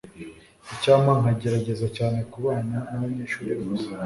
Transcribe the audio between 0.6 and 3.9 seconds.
icyampa nkagerageza cyane kubana nabanyeshuri bose